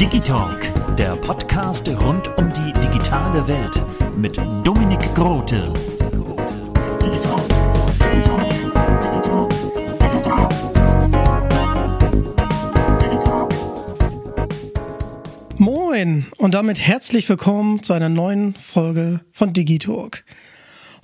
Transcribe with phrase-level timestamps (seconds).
[0.00, 3.82] Digitalk, der Podcast rund um die digitale Welt
[4.16, 5.72] mit Dominik Grote.
[15.58, 20.24] Moin und damit herzlich willkommen zu einer neuen Folge von Digitalk.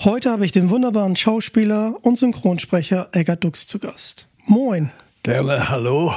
[0.04, 4.28] Heute habe ich den wunderbaren Schauspieler und Synchronsprecher Eggert Dux zu Gast.
[4.46, 4.92] Moin.
[5.22, 6.12] Gerne, hallo.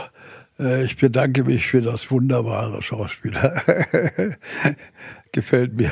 [0.60, 3.62] Äh, Ich bedanke mich für das wunderbare Schauspieler.
[5.32, 5.92] Gefällt mir.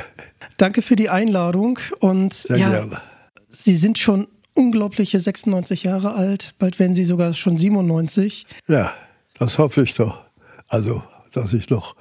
[0.56, 3.00] Danke für die Einladung und Sehr ja, gerne.
[3.48, 8.46] Sie sind schon unglaubliche 96 Jahre alt, bald werden Sie sogar schon 97.
[8.66, 8.92] Ja,
[9.38, 10.24] das hoffe ich doch.
[10.68, 11.94] Also, dass ich noch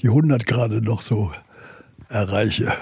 [0.00, 1.32] die 100 gerade noch so
[2.08, 2.72] erreiche.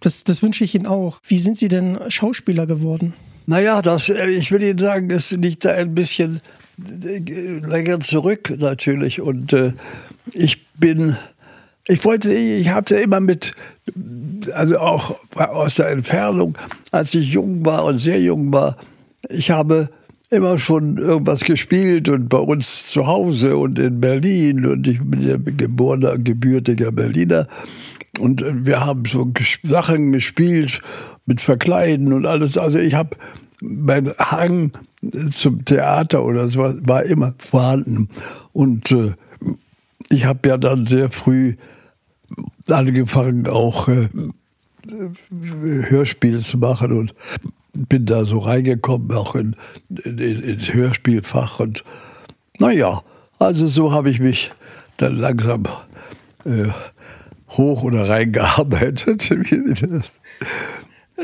[0.00, 1.20] Das, das wünsche ich Ihnen auch.
[1.26, 3.14] Wie sind Sie denn Schauspieler geworden?
[3.46, 6.40] Naja, das, äh, ich will Ihnen sagen, das liegt da ein bisschen
[6.78, 9.20] äh, länger zurück natürlich.
[9.20, 9.72] Und äh,
[10.32, 11.16] ich bin,
[11.86, 13.52] ich wollte, ich hatte immer mit,
[14.52, 16.58] also auch aus der Entfernung,
[16.90, 18.76] als ich jung war und sehr jung war,
[19.28, 19.90] ich habe
[20.30, 25.22] immer schon irgendwas gespielt und bei uns zu Hause und in Berlin und ich bin
[25.22, 27.46] ja geborener, gebürtiger Berliner
[28.18, 29.30] und äh, wir haben so
[29.62, 30.80] Sachen gespielt
[31.26, 32.56] mit Verkleiden und alles.
[32.56, 33.16] Also ich habe
[33.60, 34.72] mein Hang
[35.30, 38.08] zum Theater oder so war immer vorhanden
[38.52, 39.14] und äh,
[40.10, 41.56] ich habe ja dann sehr früh
[42.68, 44.08] angefangen auch äh,
[45.88, 47.14] Hörspiele zu machen und
[47.72, 49.56] bin da so reingekommen, auch in,
[50.04, 51.60] in, ins Hörspielfach.
[51.60, 51.84] Und
[52.58, 53.02] naja,
[53.38, 54.52] also so habe ich mich
[54.96, 55.64] dann langsam
[56.44, 56.68] äh,
[57.50, 59.30] hoch oder reingearbeitet.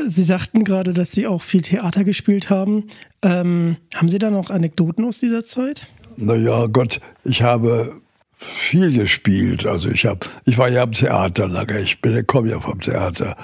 [0.07, 2.85] Sie sagten gerade, dass Sie auch viel Theater gespielt haben.
[3.21, 5.87] Ähm, haben Sie da noch Anekdoten aus dieser Zeit?
[6.17, 8.01] naja, Gott, ich habe
[8.37, 9.65] viel gespielt.
[9.65, 11.79] Also ich habe, ich war ja am Theater lange.
[11.79, 13.35] Ich bin, komme ja vom Theater.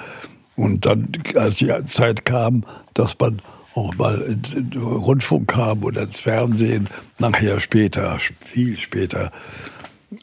[0.56, 3.40] Und dann, als die Zeit kam, dass man
[3.74, 6.88] auch mal in, den Rundfunk kam oder ins Fernsehen,
[7.18, 9.30] nachher später, viel später.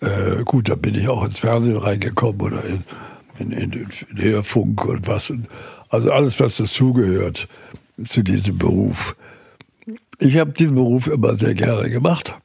[0.01, 2.83] Äh, gut, da bin ich auch ins Fernsehen reingekommen oder in,
[3.39, 5.29] in, in, in Hörfunk und was.
[5.29, 5.47] Und
[5.89, 7.47] also alles, was dazugehört
[8.05, 9.15] zu diesem Beruf.
[10.19, 12.35] Ich habe diesen Beruf immer sehr gerne gemacht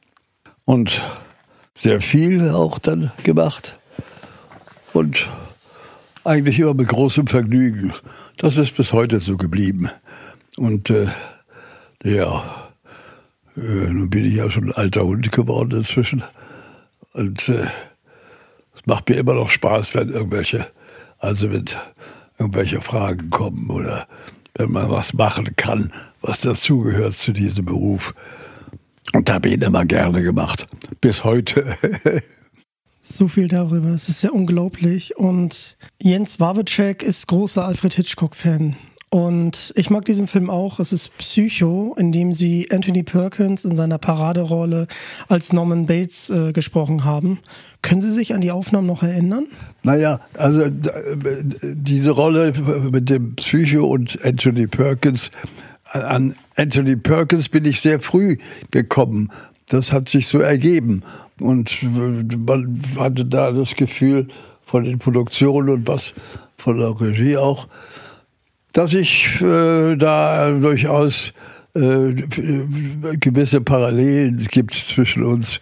[0.65, 1.01] und
[1.75, 3.77] sehr viel auch dann gemacht
[4.93, 5.27] und
[6.23, 7.93] eigentlich immer mit großem Vergnügen.
[8.37, 9.89] Das ist bis heute so geblieben.
[10.57, 11.07] Und äh,
[12.03, 12.71] ja,
[13.57, 16.23] äh, nun bin ich ja schon ein alter Hund geworden inzwischen.
[17.13, 17.67] Und äh,
[18.75, 20.67] es macht mir immer noch Spaß, wenn irgendwelche,
[21.19, 21.65] also wenn
[22.37, 24.07] irgendwelche Fragen kommen oder
[24.55, 28.13] wenn man was machen kann, was dazugehört zu diesem Beruf.
[29.13, 30.67] Und habe ich ihn immer gerne gemacht.
[31.01, 31.75] Bis heute.
[33.05, 33.89] So viel darüber.
[33.89, 35.17] Es ist ja unglaublich.
[35.17, 38.77] Und Jens Wawitschek ist großer Alfred Hitchcock-Fan.
[39.09, 40.79] Und ich mag diesen Film auch.
[40.79, 44.87] Es ist Psycho, in dem sie Anthony Perkins in seiner Paraderolle
[45.27, 47.39] als Norman Bates äh, gesprochen haben.
[47.81, 49.47] Können Sie sich an die Aufnahmen noch erinnern?
[49.83, 50.71] Naja, also äh,
[51.75, 52.53] diese Rolle
[52.91, 55.29] mit dem Psycho und Anthony Perkins,
[55.91, 58.37] an Anthony Perkins bin ich sehr früh
[58.71, 59.29] gekommen.
[59.67, 61.03] Das hat sich so ergeben.
[61.39, 64.27] Und man hatte da das Gefühl
[64.65, 66.13] von den Produktionen und was
[66.57, 67.67] von der Regie auch,
[68.71, 71.33] dass ich äh, da durchaus
[71.75, 72.13] äh,
[73.19, 75.59] gewisse Parallelen gibt zwischen uns.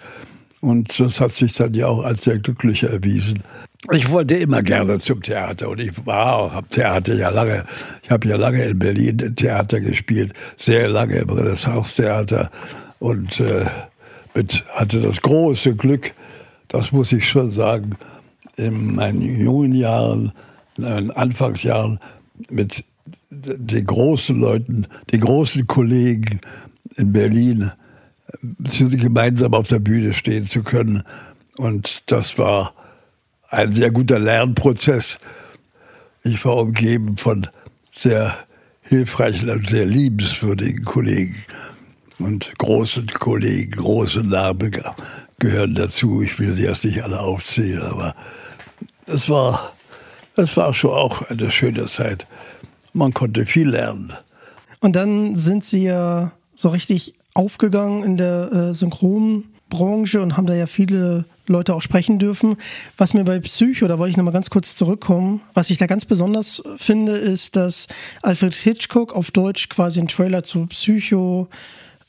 [0.62, 3.44] Und das hat sich dann ja auch als sehr glücklich erwiesen.
[3.90, 7.66] Ich wollte immer gerne zum Theater und ich war auch am Theater ja lange.
[8.04, 12.52] Ich habe ja lange in Berlin Theater gespielt, sehr lange im Renaissance-Theater
[13.00, 13.66] und äh,
[14.36, 16.14] mit, hatte das große Glück,
[16.68, 17.98] das muss ich schon sagen,
[18.56, 20.32] in meinen jungen Jahren,
[20.78, 22.00] in meinen Anfangsjahren
[22.50, 22.84] mit
[23.32, 26.40] den großen Leuten, den großen Kollegen
[26.98, 27.72] in Berlin
[28.62, 31.04] gemeinsam auf der Bühne stehen zu können.
[31.58, 32.74] Und das war
[33.52, 35.20] ein sehr guter Lernprozess.
[36.24, 37.48] Ich war umgeben von
[37.92, 38.36] sehr
[38.82, 41.36] hilfreichen und sehr liebenswürdigen Kollegen.
[42.20, 44.72] Und großen Kollegen, große Namen
[45.40, 46.22] gehören dazu.
[46.22, 48.16] Ich will sie erst nicht alle aufzählen, aber
[49.08, 49.74] es war,
[50.36, 52.28] es war schon auch eine schöne Zeit.
[52.94, 54.14] Man konnte viel lernen.
[54.80, 60.54] Und dann sind Sie ja so richtig aufgegangen in der äh, Synchronbranche und haben da
[60.54, 62.58] ja viele Leute auch sprechen dürfen.
[62.98, 66.06] Was mir bei Psycho, da wollte ich nochmal ganz kurz zurückkommen, was ich da ganz
[66.06, 67.88] besonders finde, ist, dass
[68.22, 71.48] Alfred Hitchcock auf Deutsch quasi einen Trailer zu Psycho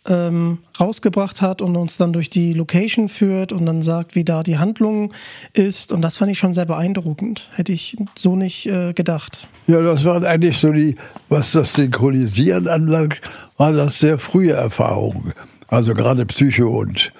[0.06, 4.42] ähm, rausgebracht hat und uns dann durch die Location führt und dann sagt, wie da
[4.42, 5.12] die Handlung
[5.52, 5.92] ist.
[5.92, 7.50] Und das fand ich schon sehr beeindruckend.
[7.54, 9.46] Hätte ich so nicht äh, gedacht.
[9.66, 10.96] Ja, das waren eigentlich so die,
[11.28, 13.20] was das Synchronisieren anlangt,
[13.56, 15.32] waren das sehr frühe Erfahrungen.
[15.68, 17.12] Also gerade Psycho und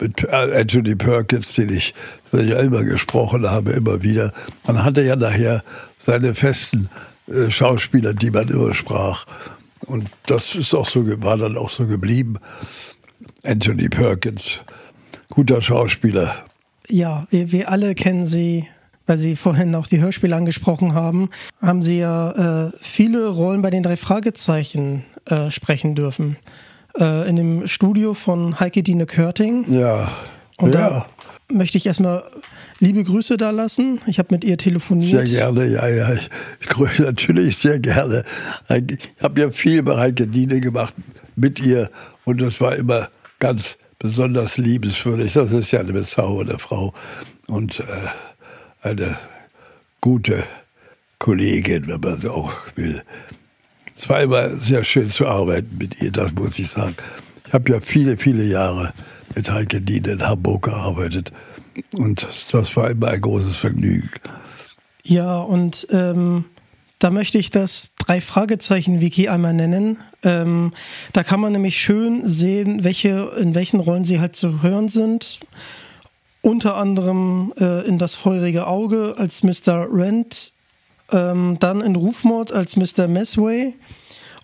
[0.00, 1.94] mit Anthony Perkins, den ich
[2.32, 4.32] ja immer gesprochen habe, immer wieder.
[4.66, 5.62] Man hatte ja nachher
[5.96, 6.88] seine festen
[7.26, 9.26] äh, Schauspieler, die man immer sprach.
[9.86, 12.36] Und das ist auch so, war dann auch so geblieben.
[13.44, 14.60] Anthony Perkins,
[15.30, 16.44] guter Schauspieler.
[16.88, 18.66] Ja, wir, wir alle kennen sie,
[19.06, 21.30] weil Sie vorhin auch die Hörspiele angesprochen haben,
[21.60, 26.36] haben Sie ja äh, viele Rollen bei den drei Fragezeichen äh, sprechen dürfen.
[26.98, 29.70] Äh, in dem Studio von Heike Dine Körting.
[29.72, 30.12] Ja.
[30.56, 30.80] Und ja.
[30.88, 31.06] da
[31.52, 32.24] möchte ich erstmal
[32.80, 34.00] liebe Grüße da lassen.
[34.06, 35.26] Ich habe mit ihr telefoniert.
[35.26, 36.12] Sehr gerne, ja, ja.
[36.14, 36.28] Ich,
[36.60, 38.24] ich grüße natürlich sehr gerne.
[38.68, 40.94] Ich habe ja viel bei Heike Dine gemacht
[41.36, 41.90] mit ihr
[42.24, 43.08] und das war immer
[43.38, 45.32] ganz besonders liebenswürdig.
[45.32, 46.94] Das ist ja eine bezaubernde Frau
[47.46, 47.84] und äh,
[48.82, 49.16] eine
[50.00, 50.44] gute
[51.18, 53.02] Kollegin, wenn man so auch will.
[53.98, 56.94] Es war immer sehr schön zu arbeiten mit ihr, das muss ich sagen.
[57.48, 58.92] Ich habe ja viele, viele Jahre
[59.34, 61.32] mit Heike Dien in Hamburg gearbeitet.
[61.94, 64.08] Und das war immer ein großes Vergnügen.
[65.02, 66.44] Ja, und ähm,
[67.00, 69.98] da möchte ich das Drei-Fragezeichen-Wiki einmal nennen.
[70.22, 70.72] Ähm,
[71.12, 75.40] da kann man nämlich schön sehen, welche, in welchen Rollen sie halt zu hören sind.
[76.40, 79.88] Unter anderem äh, in Das feurige Auge als Mr.
[79.92, 80.52] Rent,
[81.12, 83.08] ähm, dann in Rufmord als Mr.
[83.08, 83.74] Messway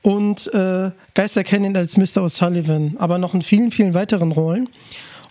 [0.02, 2.22] und äh, Geister Canyon als Mr.
[2.22, 4.68] O'Sullivan, aber noch in vielen, vielen weiteren Rollen.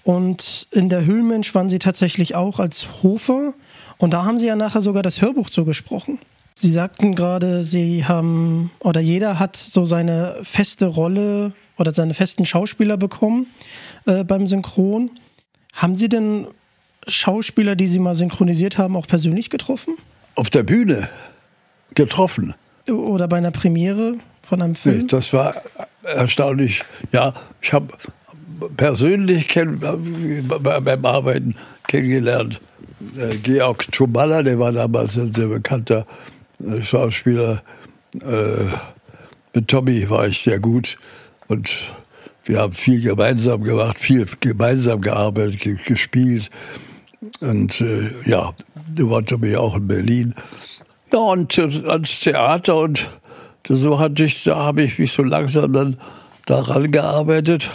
[0.03, 3.53] Und in der Höhlenmensch waren sie tatsächlich auch als Hofer.
[3.97, 6.19] Und da haben sie ja nachher sogar das Hörbuch zugesprochen.
[6.56, 12.45] Sie sagten gerade, sie haben, oder jeder hat so seine feste Rolle oder seine festen
[12.45, 13.47] Schauspieler bekommen
[14.06, 15.09] äh, beim Synchron.
[15.74, 16.47] Haben Sie denn
[17.07, 19.95] Schauspieler, die Sie mal synchronisiert haben, auch persönlich getroffen?
[20.35, 21.09] Auf der Bühne
[21.94, 22.56] getroffen.
[22.88, 24.15] Oder bei einer Premiere?
[24.44, 25.00] von einem Film?
[25.00, 25.56] Nee, das war
[26.03, 26.83] erstaunlich.
[27.12, 27.88] Ja, ich habe
[28.77, 31.56] persönlich kenn, beim Arbeiten
[31.88, 32.59] kennengelernt
[33.18, 36.06] äh, Georg Trumalla, der war damals ein sehr bekannter
[36.59, 37.63] äh, Schauspieler.
[38.21, 38.65] Äh,
[39.53, 40.97] mit Tommy war ich sehr gut
[41.47, 41.69] und
[42.45, 46.49] wir haben viel gemeinsam gemacht, viel gemeinsam gearbeitet, gespielt.
[47.40, 48.54] Und äh, ja,
[48.94, 50.35] der war Tommy auch in Berlin.
[51.12, 53.07] Ja, und ans Theater und
[53.68, 55.97] so hatte ich, da habe ich mich so langsam dann
[56.45, 57.69] daran gearbeitet.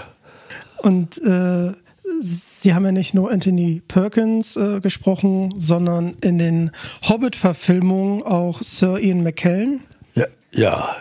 [0.79, 1.73] Und äh,
[2.21, 6.71] Sie haben ja nicht nur Anthony Perkins äh, gesprochen, sondern in den
[7.09, 9.85] Hobbit-Verfilmungen auch Sir Ian McKellen.
[10.15, 10.97] Ja, ja.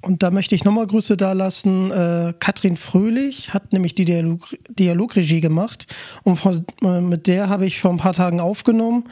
[0.00, 1.90] Und da möchte ich nochmal Grüße dalassen.
[1.90, 5.86] Äh, Katrin Fröhlich hat nämlich die Dialog Dialogregie gemacht
[6.24, 9.04] und von, äh, mit der habe ich vor ein paar Tagen aufgenommen.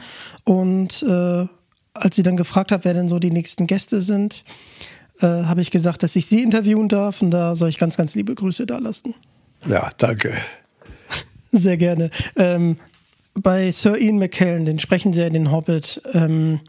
[0.43, 1.45] Und äh,
[1.93, 4.45] als sie dann gefragt hat, wer denn so die nächsten Gäste sind,
[5.19, 8.15] äh, habe ich gesagt, dass ich sie interviewen darf und da soll ich ganz, ganz
[8.15, 9.15] liebe Grüße da lassen.
[9.67, 10.37] Ja, danke.
[11.43, 12.11] Sehr gerne.
[12.35, 12.77] Ähm,
[13.33, 16.01] bei Sir Ian McKellen, den sprechen Sie ja in den Hobbit.
[16.13, 16.59] Ähm,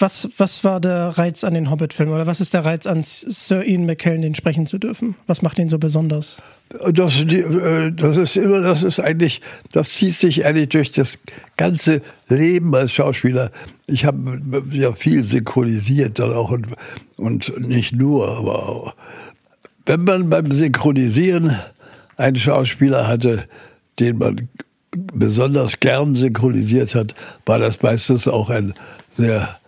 [0.00, 3.64] was, was war der Reiz an den Hobbit-Filmen oder was ist der Reiz an Sir
[3.64, 5.16] Ian McKellen, den sprechen zu dürfen?
[5.26, 6.42] Was macht ihn so besonders?
[6.68, 9.40] Das, äh, das ist immer, das ist eigentlich,
[9.72, 11.18] das zieht sich eigentlich durch das
[11.56, 13.50] ganze Leben als Schauspieler.
[13.86, 14.40] Ich habe
[14.70, 16.68] ja viel synchronisiert dann auch und,
[17.16, 18.94] und nicht nur, aber auch.
[19.84, 21.56] Wenn man beim Synchronisieren
[22.16, 23.46] einen Schauspieler hatte,
[23.98, 24.48] den man
[24.92, 27.14] besonders gern synchronisiert hat,
[27.46, 28.74] war das meistens auch ein
[29.16, 29.60] sehr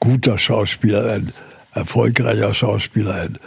[0.00, 1.32] guter Schauspieler, ein
[1.74, 3.38] erfolgreicher Schauspieler, ein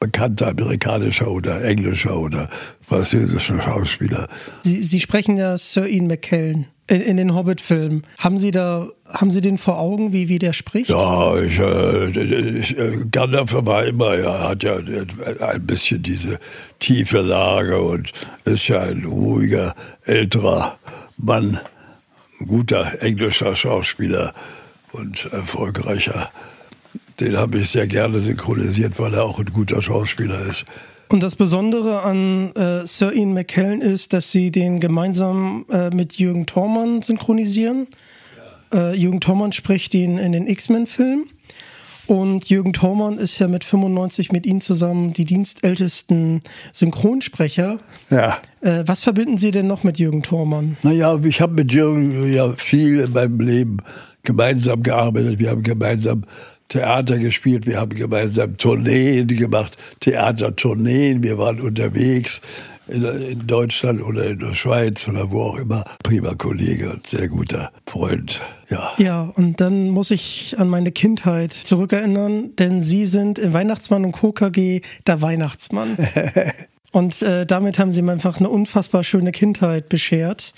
[0.00, 2.50] bekannter amerikanischer oder englischer oder
[2.86, 4.28] französischer Schauspieler.
[4.62, 8.02] Sie, Sie sprechen ja Sir Ian McKellen in, in den Hobbit-Filmen.
[8.18, 10.90] Haben Sie da, haben Sie den vor Augen, wie, wie der spricht?
[10.90, 16.38] Ja, ich, äh, ich, äh, Gandalf war immer, er hat ja ein bisschen diese
[16.80, 18.12] tiefe Lage und
[18.44, 20.78] ist ja ein ruhiger, älterer
[21.16, 21.60] Mann,
[22.40, 24.34] ein guter englischer Schauspieler
[24.94, 26.30] und erfolgreicher.
[27.20, 30.64] Den habe ich sehr gerne synchronisiert, weil er auch ein guter Schauspieler ist.
[31.08, 36.14] Und das Besondere an äh, Sir Ian McKellen ist, dass sie den gemeinsam äh, mit
[36.14, 37.86] Jürgen Thormann synchronisieren.
[38.72, 38.90] Ja.
[38.90, 41.26] Äh, Jürgen Thormann spricht ihn in den X-Men-Filmen.
[42.06, 46.42] Und Jürgen Thormann ist ja mit 95 mit Ihnen zusammen die dienstältesten
[46.72, 47.78] Synchronsprecher.
[48.10, 48.38] Ja.
[48.60, 50.76] Äh, was verbinden Sie denn noch mit Jürgen Thormann?
[50.82, 53.78] Naja, ich habe mit Jürgen ja viel in meinem Leben
[54.22, 55.38] gemeinsam gearbeitet.
[55.38, 56.24] Wir haben gemeinsam
[56.68, 62.40] Theater gespielt, wir haben gemeinsam Tourneen gemacht, Theatertourneen, wir waren unterwegs
[62.88, 65.84] in, Deutschland oder in der Schweiz oder wo auch immer.
[66.02, 68.92] Prima Kollege und sehr guter Freund, ja.
[68.98, 74.12] Ja, und dann muss ich an meine Kindheit zurückerinnern, denn Sie sind in Weihnachtsmann und
[74.12, 74.32] Co.
[74.32, 75.96] KG der Weihnachtsmann.
[76.92, 80.54] und äh, damit haben Sie mir einfach eine unfassbar schöne Kindheit beschert.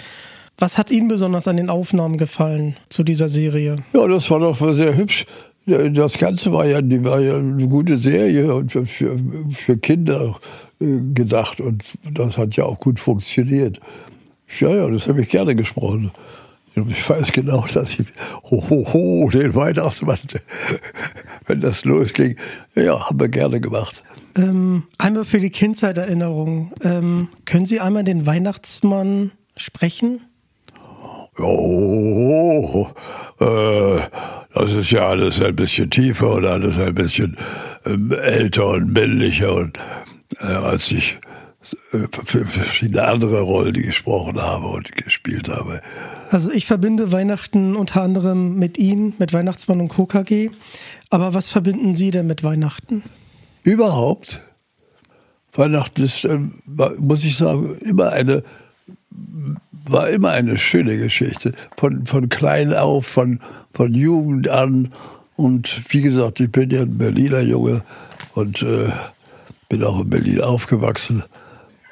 [0.59, 3.76] Was hat Ihnen besonders an den Aufnahmen gefallen zu dieser Serie?
[3.92, 5.26] Ja, das war doch sehr hübsch.
[5.66, 9.18] Das Ganze war ja, die war ja eine gute Serie und für, für,
[9.50, 10.37] für Kinder
[10.78, 13.80] gedacht und das hat ja auch gut funktioniert.
[14.61, 16.12] Ja, ja, das habe ich gerne gesprochen.
[16.88, 18.06] Ich weiß genau, dass ich
[18.50, 20.18] ho, ho, ho, den Weihnachtsmann,
[21.47, 22.37] wenn das losging,
[22.75, 24.02] ja, haben wir gerne gemacht.
[24.37, 26.75] Ähm, einmal für die Kindzeiterinnerung.
[26.83, 30.21] Ähm, können Sie einmal den Weihnachtsmann sprechen?
[31.38, 32.88] Oh,
[33.40, 34.00] äh,
[34.54, 37.38] das ist ja alles ein bisschen tiefer und alles ein bisschen
[37.85, 39.78] äh, älter und männlicher und
[40.38, 41.18] als ich
[41.92, 45.80] äh, für verschiedene andere Rollen gesprochen habe und gespielt habe.
[46.30, 50.50] Also ich verbinde Weihnachten unter anderem mit Ihnen, mit Weihnachtsmann und KKG.
[51.11, 53.04] Aber was verbinden Sie denn mit Weihnachten?
[53.62, 54.40] Überhaupt.
[55.52, 56.38] Weihnachten ist, äh,
[56.99, 58.42] muss ich sagen, immer eine
[59.88, 61.52] war immer eine schöne Geschichte.
[61.76, 63.40] Von, von klein auf, von,
[63.73, 64.92] von Jugend an.
[65.37, 67.83] Und wie gesagt, ich bin ja ein Berliner Junge
[68.35, 68.90] und äh,
[69.68, 71.25] bin auch in Berlin aufgewachsen.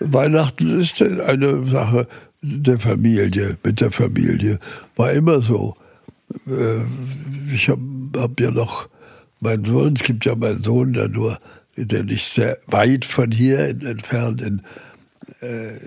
[0.00, 2.07] Weihnachten ist eine Sache
[2.43, 4.59] der Familie, mit der Familie.
[4.97, 5.75] War immer so.
[6.47, 6.83] Äh,
[7.52, 7.83] ich habe
[8.16, 8.88] hab ja noch
[9.40, 11.38] meinen Sohn, es gibt ja meinen Sohn, der nur,
[11.76, 14.62] der nicht sehr weit von hier entfernt in,
[15.40, 15.78] äh,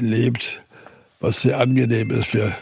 [0.00, 0.62] lebt
[1.20, 2.34] was sehr angenehm ist.
[2.34, 2.56] Wir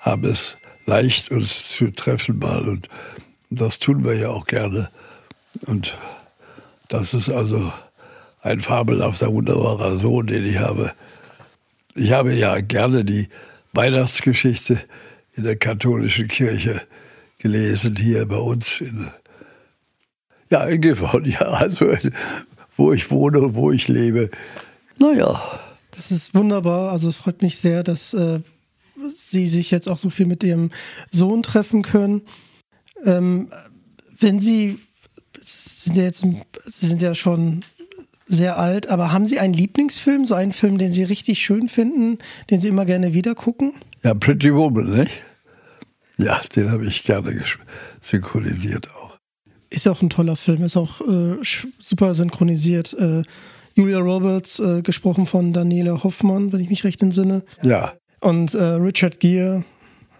[0.00, 2.88] haben es leicht, uns zu treffen mal und
[3.50, 4.90] das tun wir ja auch gerne.
[5.66, 5.98] Und
[6.92, 7.72] das ist also
[8.42, 10.92] ein fabelhafter, wunderbarer Sohn, den ich habe.
[11.94, 13.28] Ich habe ja gerne die
[13.72, 14.78] Weihnachtsgeschichte
[15.34, 16.82] in der katholischen Kirche
[17.38, 19.08] gelesen, hier bei uns in,
[20.50, 21.96] ja, in Gifhorn, ja, also
[22.76, 24.30] wo ich wohne und wo ich lebe.
[24.98, 25.40] Naja.
[25.92, 26.90] Das ist wunderbar.
[26.90, 28.40] Also es freut mich sehr, dass äh,
[29.10, 30.70] Sie sich jetzt auch so viel mit Ihrem
[31.10, 32.22] Sohn treffen können.
[33.04, 33.50] Ähm,
[34.18, 34.78] wenn Sie,
[35.42, 36.24] Sie sind ja jetzt,
[36.66, 37.64] Sie sind ja schon
[38.28, 42.18] sehr alt, aber haben Sie einen Lieblingsfilm, so einen Film, den Sie richtig schön finden,
[42.50, 43.72] den Sie immer gerne wieder gucken?
[44.02, 45.22] Ja, Pretty Woman, nicht?
[46.18, 47.42] Ja, den habe ich gerne
[48.00, 49.18] synchronisiert auch.
[49.70, 51.38] Ist auch ein toller Film, ist auch äh,
[51.78, 52.92] super synchronisiert.
[52.94, 53.22] Äh,
[53.74, 57.42] Julia Roberts, äh, gesprochen von Daniela Hoffmann, wenn ich mich recht entsinne.
[57.62, 57.94] Ja.
[58.20, 59.64] Und äh, Richard Gere,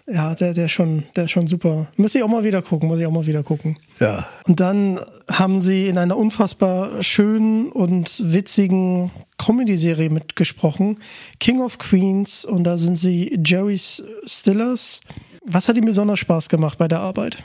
[0.07, 1.89] ja, der, der schon, der schon super.
[1.97, 3.79] Muss ich auch mal wieder gucken, muss ich auch mal wieder gucken.
[4.01, 4.27] Ja.
[4.47, 4.99] Und dann
[5.31, 10.99] haben sie in einer unfassbar schönen und witzigen Comedy-Serie mitgesprochen,
[11.41, 15.01] King of Queens, und da sind sie Jerry Stillers.
[15.45, 17.43] Was hat ihm besonders Spaß gemacht bei der Arbeit?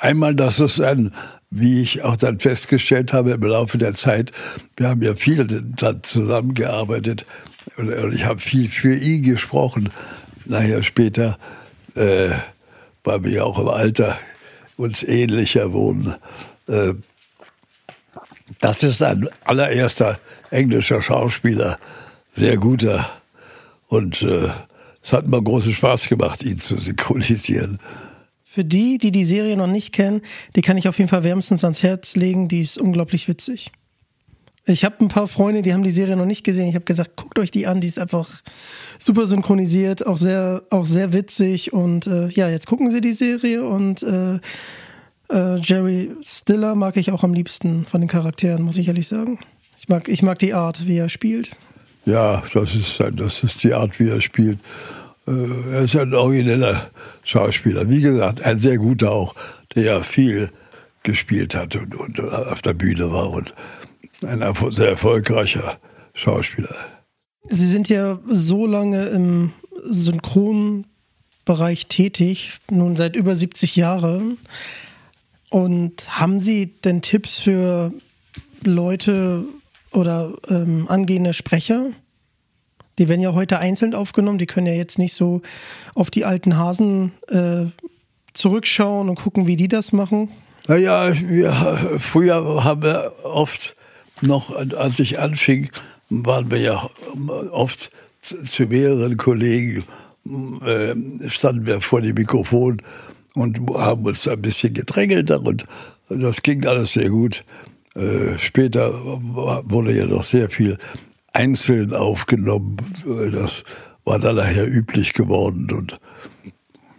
[0.00, 1.12] Einmal, dass es ein
[1.52, 4.32] wie ich auch dann festgestellt habe im Laufe der Zeit,
[4.76, 5.44] wir haben ja viel
[5.76, 7.26] dann zusammengearbeitet
[7.76, 9.90] und, ich habe viel für ihn gesprochen.
[10.52, 11.38] Nachher später,
[11.94, 12.28] äh,
[13.04, 14.18] weil wir auch im Alter
[14.76, 16.14] uns ähnlicher wohnen.
[16.68, 16.92] Äh,
[18.60, 21.78] das ist ein allererster englischer Schauspieler,
[22.34, 23.08] sehr guter.
[23.88, 24.50] Und äh,
[25.02, 27.78] es hat mir großen Spaß gemacht, ihn zu synchronisieren.
[28.44, 30.20] Für die, die die Serie noch nicht kennen,
[30.54, 32.48] die kann ich auf jeden Fall wärmstens ans Herz legen.
[32.48, 33.72] Die ist unglaublich witzig.
[34.64, 36.68] Ich habe ein paar Freunde, die haben die Serie noch nicht gesehen.
[36.68, 38.42] Ich habe gesagt, guckt euch die an, die ist einfach
[38.98, 41.72] super synchronisiert, auch sehr, auch sehr witzig.
[41.72, 44.38] Und äh, ja, jetzt gucken sie die Serie und äh,
[45.32, 49.40] äh, Jerry Stiller mag ich auch am liebsten von den Charakteren, muss ich ehrlich sagen.
[49.76, 51.50] Ich mag, ich mag die Art, wie er spielt.
[52.04, 54.60] Ja, das ist, das ist die Art, wie er spielt.
[55.26, 56.90] Äh, er ist ein origineller
[57.24, 57.88] Schauspieler.
[57.88, 59.34] Wie gesagt, ein sehr guter auch,
[59.74, 60.50] der ja viel
[61.02, 63.54] gespielt hat und, und auf der Bühne war und
[64.24, 65.78] ein sehr erfolgreicher
[66.14, 66.74] Schauspieler.
[67.48, 69.52] Sie sind ja so lange im
[69.84, 74.38] Synchronbereich tätig, nun seit über 70 Jahren.
[75.50, 77.92] Und haben Sie denn Tipps für
[78.64, 79.44] Leute
[79.92, 81.90] oder ähm, angehende Sprecher?
[82.98, 85.42] Die werden ja heute einzeln aufgenommen, die können ja jetzt nicht so
[85.94, 87.64] auf die alten Hasen äh,
[88.34, 90.30] zurückschauen und gucken, wie die das machen.
[90.68, 93.76] Naja, wir, früher haben wir oft
[94.22, 95.70] noch, als ich anfing,
[96.10, 96.90] waren wir ja
[97.50, 97.90] oft
[98.22, 99.84] zu mehreren Kollegen,
[100.64, 100.94] äh,
[101.28, 102.80] standen wir vor dem Mikrofon
[103.34, 105.66] und haben uns ein bisschen gedrängelt und
[106.08, 107.44] das ging alles sehr gut.
[107.94, 110.78] Äh, später wurde ja noch sehr viel
[111.32, 112.76] einzeln aufgenommen.
[113.04, 113.64] Das
[114.04, 115.98] war dann nachher üblich geworden und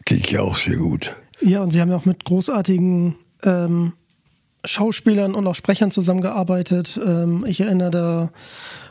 [0.05, 1.15] ging ja auch sehr gut.
[1.41, 3.93] Ja, und Sie haben ja auch mit großartigen ähm,
[4.65, 6.99] Schauspielern und auch Sprechern zusammengearbeitet.
[7.03, 8.31] Ähm, ich erinnere da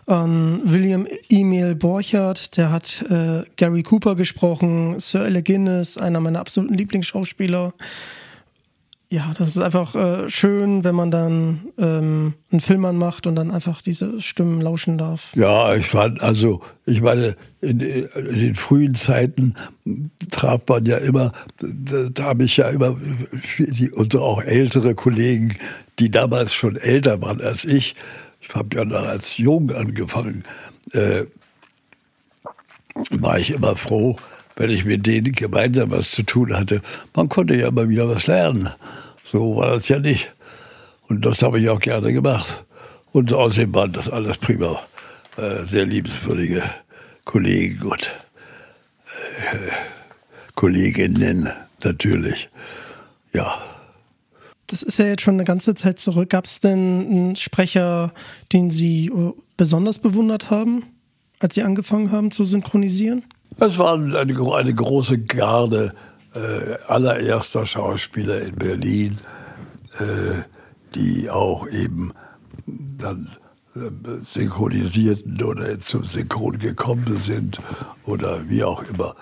[0.07, 6.41] an William Emil Borchardt, der hat äh, Gary Cooper gesprochen, Sir Alec Guinness, einer meiner
[6.41, 7.73] absoluten Lieblingsschauspieler.
[9.13, 13.51] Ja, das ist einfach äh, schön, wenn man dann ähm, einen Film anmacht und dann
[13.51, 15.37] einfach diese Stimmen lauschen darf.
[15.37, 19.55] Ja, ich fand, also, ich meine, in, in den frühen Zeiten
[20.31, 22.97] traf man ja immer, da, da habe ich ja immer,
[23.59, 25.59] die, und auch ältere Kollegen,
[25.99, 27.95] die damals schon älter waren als ich,
[28.41, 30.45] ich habe ja noch als Jung angefangen,
[30.93, 31.27] äh,
[33.11, 34.17] war ich immer froh,
[34.57, 36.81] wenn ich mit denen gemeinsam was zu tun hatte.
[37.15, 38.71] Man konnte ja immer wieder was lernen.
[39.33, 40.31] So war das ja nicht.
[41.09, 42.65] Und das habe ich auch gerne gemacht.
[43.13, 44.81] Und außerdem waren das alles prima,
[45.37, 46.63] äh, sehr liebenswürdige
[47.25, 48.11] Kollegen und
[49.53, 49.73] äh,
[50.55, 51.51] Kolleginnen
[51.83, 52.51] natürlich.
[53.33, 53.59] Ja.
[54.67, 56.31] Das ist ja jetzt schon eine ganze Zeit zurück.
[56.31, 58.13] Gab es denn einen Sprecher,
[58.53, 60.85] den Sie äh, besonders bewundert haben,
[61.41, 63.25] als Sie angefangen haben zu synchronisieren?
[63.59, 65.95] Es war eine, eine große Garde
[66.35, 69.19] äh, allererster Schauspieler in Berlin,
[69.99, 70.43] äh,
[70.95, 72.13] die auch eben
[72.67, 73.29] dann
[73.75, 73.91] äh,
[74.23, 77.61] synchronisierten oder zum Synchron gekommen sind
[78.05, 79.15] oder wie auch immer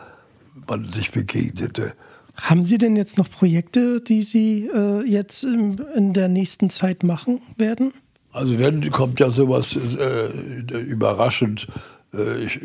[0.68, 1.94] man sich begegnete.
[2.36, 7.02] Haben Sie denn jetzt noch Projekte, die Sie äh, jetzt in, in, der nächsten Zeit
[7.02, 7.92] machen werden?
[8.32, 11.66] Also wenn kommt ja sowas äh, überraschend
[12.12, 12.58] ich,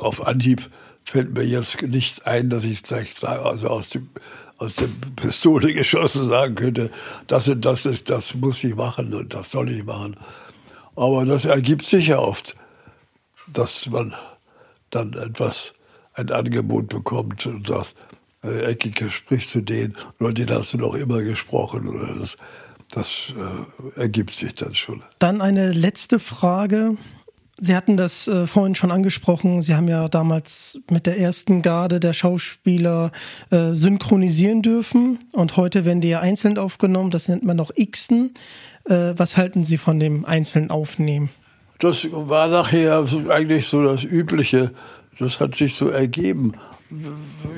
[0.00, 0.70] auf Anhieb
[1.04, 4.08] fällt mir jetzt nicht ein, dass ich gleich also aus dem
[4.56, 6.90] aus der Pistole geschossen sagen könnte,
[7.26, 10.16] das und das ist, das muss ich machen und das soll ich machen.
[10.94, 12.56] Aber das ergibt sich ja oft,
[13.52, 14.14] dass man
[14.90, 15.74] dann etwas,
[16.12, 17.94] ein Angebot bekommt und sagt,
[18.44, 21.88] äh, Eckige spricht zu denen, nur den hast du doch immer gesprochen.
[21.88, 22.36] Oder das
[22.94, 25.02] das äh, ergibt sich dann schon.
[25.18, 26.96] Dann eine letzte Frage.
[27.60, 29.62] Sie hatten das äh, vorhin schon angesprochen.
[29.62, 33.12] Sie haben ja damals mit der ersten Garde der Schauspieler
[33.50, 37.10] äh, synchronisieren dürfen und heute werden die ja einzeln aufgenommen.
[37.10, 38.34] Das nennt man noch Xen.
[38.86, 41.30] Äh, was halten Sie von dem einzelnen Aufnehmen?
[41.78, 44.72] Das war nachher eigentlich so das Übliche.
[45.20, 46.54] Das hat sich so ergeben.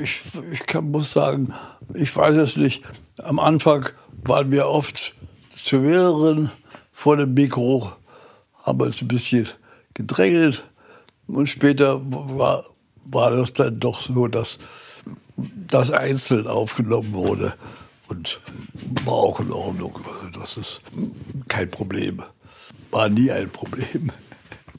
[0.03, 0.21] Ich,
[0.53, 1.55] ich kann, muss sagen,
[1.95, 2.83] ich weiß es nicht.
[3.23, 3.89] Am Anfang
[4.25, 5.15] waren wir oft
[5.63, 6.51] zu mehreren
[6.93, 7.93] vor dem Mikro,
[8.63, 9.49] haben uns ein bisschen
[9.97, 10.65] gedrängelt.
[11.27, 12.65] Und später war,
[13.05, 14.59] war das dann doch so, dass
[15.37, 17.55] das einzeln aufgenommen wurde.
[18.09, 18.41] Und
[19.05, 19.99] war auch in Ordnung.
[20.33, 20.81] Das ist
[21.49, 22.23] kein Problem.
[22.93, 24.13] War nie ein Problem.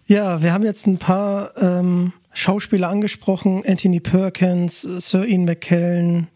[0.05, 3.63] Ja, wir haben jetzt ein paar ähm, Schauspieler angesprochen.
[3.67, 6.27] Anthony Perkins, Sir Ian McKellen,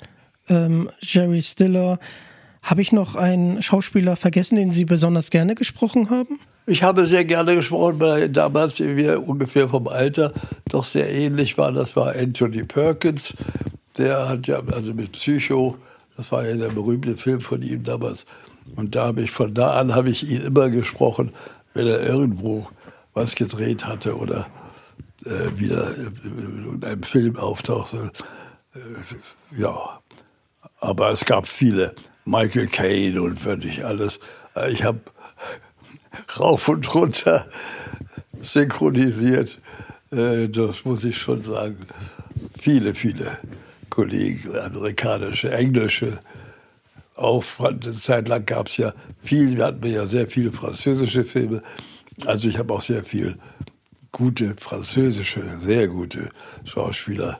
[0.49, 1.97] ähm, Jerry Stiller.
[2.61, 6.39] Habe ich noch einen Schauspieler vergessen, den Sie besonders gerne gesprochen haben?
[6.67, 10.31] Ich habe sehr gerne gesprochen, weil damals wir ungefähr vom Alter
[10.69, 11.75] doch sehr ähnlich waren.
[11.75, 13.33] Das war Anthony Perkins.
[13.97, 15.77] Der hat ja, also mit Psycho,
[16.15, 18.25] das war ja der berühmte Film von ihm damals.
[18.75, 21.33] Und da habe ich, von da an habe ich ihn immer gesprochen,
[21.73, 22.67] wenn er irgendwo
[23.13, 24.47] was gedreht hatte oder
[25.25, 28.11] äh, wieder in einem Film auftauchte.
[28.75, 29.99] Äh, ja,
[30.79, 31.95] aber es gab viele.
[32.23, 34.19] Michael Caine und wirklich alles.
[34.69, 34.99] Ich habe
[36.39, 37.47] rauf und runter
[38.41, 39.59] synchronisiert.
[40.11, 41.87] Äh, das muss ich schon sagen.
[42.59, 43.37] Viele, viele
[43.89, 46.19] Kollegen, amerikanische, englische,
[47.15, 51.61] auch eine Zeit lang gab es ja viel, wir hatten ja sehr viele französische Filme.
[52.25, 53.37] Also ich habe auch sehr viel
[54.11, 56.29] gute französische, sehr gute
[56.63, 57.39] Schauspieler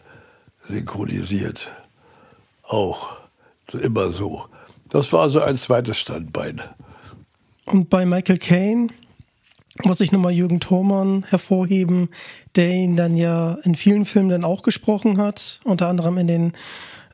[0.67, 1.71] synchronisiert.
[2.63, 3.21] Auch
[3.73, 4.45] immer so.
[4.89, 6.61] Das war so ein zweites Standbein.
[7.71, 8.89] Und bei Michael Caine
[9.83, 12.09] muss ich nochmal Jürgen Thormann hervorheben,
[12.57, 16.53] der ihn dann ja in vielen Filmen dann auch gesprochen hat, unter anderem in den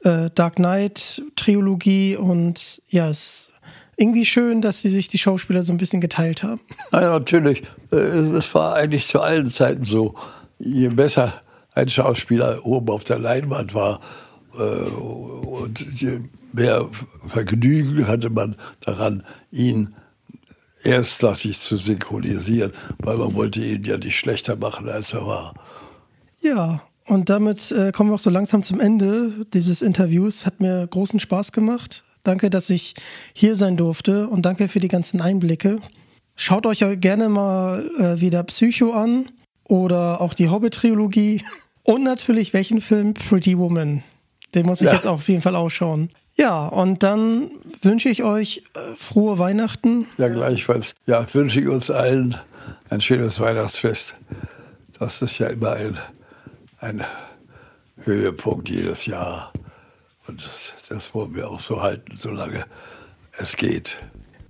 [0.04, 3.54] äh, Dark Knight Trilogie und ja, es ist
[3.98, 6.62] irgendwie schön, dass sie sich die Schauspieler so ein bisschen geteilt haben.
[6.92, 7.62] Ja, natürlich.
[7.92, 10.16] Äh, es war eigentlich zu allen Zeiten so.
[10.58, 11.34] Je besser
[11.76, 14.00] ein Schauspieler oben auf der Leinwand war
[14.56, 16.90] äh, und je mehr
[17.28, 19.94] Vergnügen hatte man daran, ihn
[20.88, 25.54] erstklassig zu synchronisieren, weil man wollte ihn ja nicht schlechter machen, als er war.
[26.42, 30.46] Ja, und damit äh, kommen wir auch so langsam zum Ende dieses Interviews.
[30.46, 32.04] Hat mir großen Spaß gemacht.
[32.24, 32.94] Danke, dass ich
[33.34, 35.78] hier sein durfte und danke für die ganzen Einblicke.
[36.36, 39.30] Schaut euch gerne mal äh, wieder Psycho an
[39.64, 41.42] oder auch die Hobbit-Trilogie
[41.84, 44.04] und natürlich welchen Film Pretty Woman.
[44.56, 44.94] Den muss ich ja.
[44.94, 46.10] jetzt auch auf jeden Fall ausschauen.
[46.36, 47.50] Ja, und dann
[47.82, 50.06] wünsche ich euch äh, frohe Weihnachten.
[50.18, 50.94] Ja, gleichfalls.
[51.06, 52.40] Ja, wünsche ich uns allen
[52.90, 54.16] ein schönes Weihnachtsfest.
[55.00, 55.98] Das ist ja immer ein,
[56.80, 57.04] ein
[58.04, 59.52] Höhepunkt jedes Jahr.
[60.28, 62.66] Und das, das wollen wir auch so halten, solange
[63.38, 64.00] es geht.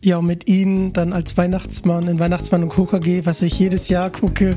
[0.03, 4.09] Ja, und mit Ihnen dann als Weihnachtsmann in Weihnachtsmann und KKG, was ich jedes Jahr
[4.09, 4.55] gucke,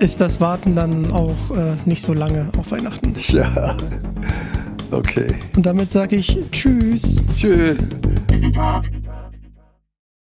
[0.00, 3.14] ist das Warten dann auch äh, nicht so lange auf Weihnachten.
[3.28, 3.76] Ja.
[4.90, 5.34] Okay.
[5.56, 7.22] Und damit sage ich Tschüss.
[7.36, 7.76] Tschüss.